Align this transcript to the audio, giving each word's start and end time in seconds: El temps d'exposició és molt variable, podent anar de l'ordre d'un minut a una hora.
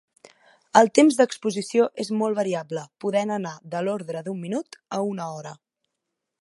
El 0.79 0.87
temps 0.99 1.17
d'exposició 1.19 1.85
és 2.05 2.09
molt 2.23 2.39
variable, 2.41 2.87
podent 3.05 3.35
anar 3.37 3.53
de 3.75 3.85
l'ordre 3.89 4.27
d'un 4.29 4.43
minut 4.47 4.81
a 4.99 5.05
una 5.15 5.33
hora. 5.39 5.57